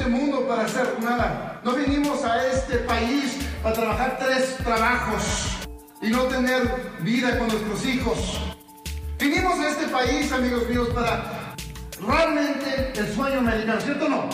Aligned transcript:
afortunada. 0.00 1.60
No 1.64 1.72
vinimos 1.72 2.24
a 2.24 2.46
este 2.46 2.78
país 2.78 3.36
para 3.62 3.74
trabajar 3.74 4.18
tres 4.18 4.56
trabajos 4.58 5.22
y 6.00 6.08
no 6.08 6.24
tener 6.24 6.62
vida 7.00 7.38
con 7.38 7.48
nuestros 7.48 7.84
hijos. 7.86 8.40
Vinimos 9.18 9.58
a 9.60 9.68
este 9.68 9.86
país, 9.88 10.32
amigos 10.32 10.68
míos, 10.68 10.88
para 10.94 11.54
realmente 12.00 12.92
el 12.96 13.14
sueño 13.14 13.38
americano, 13.38 13.80
¿cierto 13.80 14.06
o 14.06 14.08
no? 14.08 14.28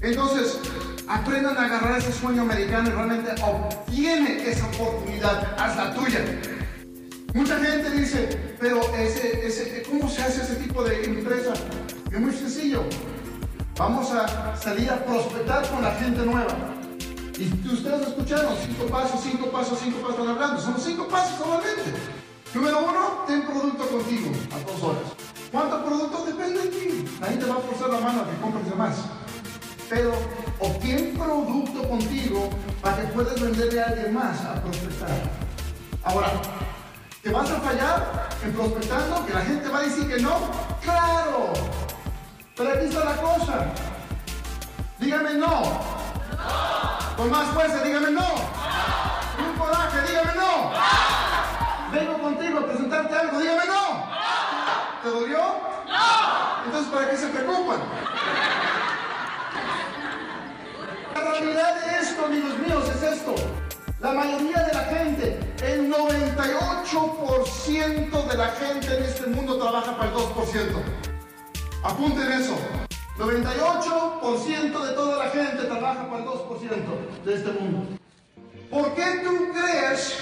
Entonces, 0.00 0.58
aprendan 1.06 1.56
a 1.56 1.64
agarrar 1.64 1.98
ese 1.98 2.12
sueño 2.12 2.42
americano 2.42 2.88
y 2.88 2.92
realmente 2.92 3.42
obtiene 3.42 4.50
esa 4.50 4.66
oportunidad, 4.66 5.54
haz 5.58 5.76
la 5.76 5.94
tuya. 5.94 6.20
Mucha 7.34 7.58
gente 7.60 7.90
dice, 7.90 8.56
pero 8.60 8.80
ese, 8.96 9.46
ese, 9.46 9.82
¿cómo 9.88 10.08
se 10.08 10.22
hace 10.22 10.42
ese 10.42 10.56
tipo 10.56 10.82
de 10.82 11.04
empresa? 11.04 11.54
Es 12.10 12.20
muy 12.20 12.32
sencillo. 12.32 12.84
Vamos 13.76 14.10
a 14.12 14.54
salir 14.56 14.90
a 14.90 15.02
prospectar 15.04 15.66
con 15.70 15.82
la 15.82 15.92
gente 15.92 16.24
nueva. 16.26 16.54
Y 17.38 17.68
ustedes 17.68 18.08
escucharon, 18.08 18.54
cinco 18.66 18.84
pasos, 18.86 19.20
cinco 19.22 19.46
pasos, 19.50 19.78
cinco 19.82 19.98
pasos 20.00 20.18
están 20.18 20.28
hablando. 20.28 20.60
Son 20.60 20.78
cinco 20.78 21.08
pasos 21.08 21.38
solamente. 21.38 21.94
Número 22.54 22.78
uno, 22.80 23.24
ten 23.26 23.42
producto 23.46 23.88
contigo 23.88 24.30
a 24.54 24.70
dos 24.70 24.82
horas. 24.82 25.02
¿Cuánto 25.50 25.84
producto? 25.84 26.26
Depende 26.26 26.62
de 26.62 26.68
ti. 26.68 27.04
Nadie 27.18 27.38
te 27.38 27.46
va 27.46 27.54
a 27.54 27.58
forzar 27.58 27.88
la 27.88 28.00
mano 28.00 28.20
a 28.22 28.24
que 28.30 28.36
compres 28.42 28.76
más. 28.76 28.96
Pero 29.88 30.12
obtén 30.60 31.16
producto 31.16 31.88
contigo 31.88 32.50
para 32.82 32.96
que 32.98 33.08
puedas 33.08 33.40
venderle 33.40 33.82
a 33.82 33.86
alguien 33.86 34.14
más 34.14 34.38
a 34.42 34.62
prospectar. 34.62 35.10
Ahora, 36.04 36.28
¿te 37.22 37.30
vas 37.30 37.50
a 37.50 37.60
fallar 37.60 38.28
en 38.44 38.52
prospectando? 38.52 39.26
¿Que 39.26 39.32
la 39.32 39.40
gente 39.40 39.68
va 39.68 39.78
a 39.78 39.82
decir 39.82 40.06
que 40.08 40.20
no? 40.20 40.36
¡Claro! 40.82 41.52
Pero 42.56 42.70
aquí 42.70 42.84
está 42.84 43.04
la 43.04 43.16
cosa. 43.16 43.66
Dígame 44.98 45.34
no. 45.34 45.62
Con 47.16 47.30
más 47.30 47.46
fuerza, 47.48 47.82
dígame 47.82 48.10
no. 48.10 48.26
Un 49.38 49.54
coraje, 49.58 50.02
dígame 50.06 50.34
no. 50.34 50.70
Vengo 51.92 52.18
contigo 52.18 52.58
a 52.58 52.66
presentarte 52.66 53.14
algo, 53.14 53.40
dígame 53.40 53.64
no. 53.66 54.06
¿Te 55.02 55.08
dolió? 55.08 55.38
No. 55.38 56.66
Entonces, 56.66 56.92
¿para 56.92 57.08
qué 57.10 57.16
se 57.16 57.28
preocupan? 57.28 57.78
La 61.14 61.20
realidad 61.20 61.74
de 61.80 61.98
esto, 62.00 62.26
amigos 62.26 62.58
míos, 62.58 62.84
es 62.94 63.02
esto. 63.02 63.34
La 64.00 64.12
mayoría 64.12 64.62
de 64.62 64.74
la 64.74 64.84
gente, 64.84 65.40
el 65.62 65.90
98% 65.90 68.26
de 68.26 68.36
la 68.36 68.48
gente 68.48 68.98
en 68.98 69.04
este 69.04 69.26
mundo 69.28 69.56
trabaja 69.58 69.96
para 69.96 70.10
el 70.10 70.16
2%. 70.16 71.11
Apunten 71.82 72.32
eso. 72.32 72.56
98% 73.18 74.86
de 74.86 74.92
toda 74.94 75.24
la 75.24 75.30
gente 75.30 75.64
trabaja 75.64 76.08
para 76.08 76.22
el 76.22 76.28
2% 76.28 77.24
de 77.24 77.34
este 77.34 77.50
mundo. 77.52 77.98
¿Por 78.70 78.94
qué 78.94 79.20
tú 79.22 79.48
crees 79.52 80.16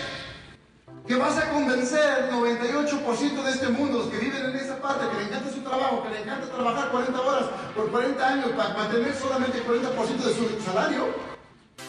que 1.07 1.17
vas 1.17 1.37
a 1.39 1.51
convencer 1.51 2.25
el 2.25 2.31
98% 2.35 3.43
de 3.43 3.51
este 3.51 3.69
mundo, 3.69 3.99
los 3.99 4.09
que 4.09 4.19
viven 4.19 4.45
en 4.45 4.57
esa 4.57 4.77
parte, 4.81 5.07
que 5.09 5.23
le 5.23 5.29
encanta 5.29 5.51
su 5.53 5.61
trabajo, 5.61 6.03
que 6.03 6.11
le 6.11 6.23
encanta 6.23 6.47
trabajar 6.47 6.91
40 6.91 7.21
horas 7.21 7.45
por 7.75 7.91
40 7.91 8.29
años 8.29 8.49
para 8.57 8.75
mantener 8.75 9.15
solamente 9.15 9.59
el 9.59 9.65
40% 9.65 10.17
de 10.17 10.35
su 10.35 10.63
salario 10.65 11.09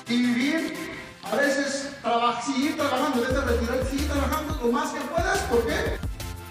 y 0.07 0.17
vivir, 0.17 0.75
a 1.23 1.35
veces 1.35 1.91
seguir 2.45 2.77
trabajando, 2.77 3.21
vez 3.21 3.33
de 3.33 3.41
retirar, 3.41 3.85
seguir 3.85 4.07
trabajando 4.07 4.59
lo 4.63 4.71
más 4.71 4.91
que 4.91 4.99
puedas? 5.01 5.39
¿Por 5.39 5.65
qué? 5.65 5.97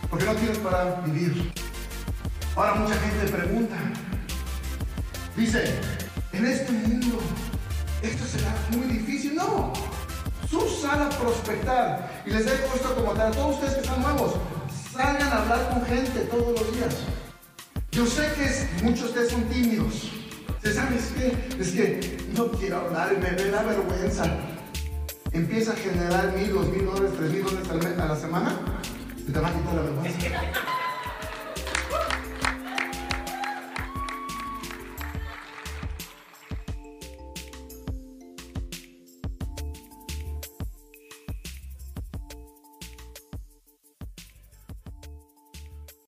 Porque 0.09 0.25
no 0.25 0.35
tienes 0.35 0.59
para 0.59 1.01
vivir. 1.03 1.70
Ahora 2.61 2.75
mucha 2.75 2.95
gente 2.95 3.33
pregunta, 3.33 3.75
dice, 5.35 5.65
en 6.35 6.45
este 6.45 6.71
mundo, 6.71 7.19
esto 8.03 8.25
será 8.27 8.55
muy 8.73 8.99
difícil. 8.99 9.35
No, 9.35 9.73
sal 10.83 11.05
a 11.05 11.09
prospectar. 11.09 12.23
Y 12.27 12.31
les 12.31 12.45
dejo 12.45 12.75
esto 12.75 12.95
como 12.97 13.13
tal. 13.13 13.33
Todos 13.33 13.55
ustedes 13.55 13.77
que 13.77 13.81
están 13.81 14.03
nuevos, 14.03 14.35
salgan 14.93 15.33
a 15.33 15.41
hablar 15.41 15.71
con 15.71 15.87
gente 15.87 16.21
todos 16.31 16.61
los 16.61 16.77
días. 16.77 16.97
Yo 17.93 18.05
sé 18.05 18.31
que 18.35 18.85
muchos 18.85 19.05
de 19.05 19.09
ustedes 19.09 19.31
son 19.31 19.45
tímidos. 19.45 20.13
¿Sabes 20.63 21.15
qué? 21.17 21.57
Es 21.59 21.71
que 21.71 22.19
no 22.37 22.51
quiero 22.51 22.77
hablar, 22.77 23.17
me, 23.17 23.51
da 23.51 23.63
vergüenza. 23.63 24.25
Empieza 25.33 25.73
a 25.73 25.77
generar 25.77 26.37
mil, 26.37 26.53
dos 26.53 26.69
mil 26.69 26.85
dólares, 26.85 27.13
tres 27.17 27.31
mil 27.31 27.43
dólares 27.43 27.99
a 27.99 28.05
la 28.05 28.17
semana 28.17 28.61
y 29.17 29.33
te 29.33 29.41
va 29.41 29.49
a 29.49 29.51
quitar 29.51 29.75
la 29.77 29.81
vergüenza. 29.81 30.70